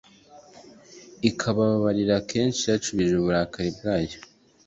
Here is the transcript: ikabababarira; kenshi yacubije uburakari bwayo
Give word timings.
ikabababarira; 1.29 2.15
kenshi 2.29 2.63
yacubije 2.71 3.13
uburakari 3.15 3.69
bwayo 3.77 4.17